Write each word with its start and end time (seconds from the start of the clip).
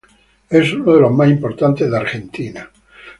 Es 0.49 0.73
uno 0.73 0.93
de 0.95 1.01
los 1.01 1.11
más 1.11 1.29
importantes 1.29 1.91
de 1.91 1.95
Argentina. 1.95 2.71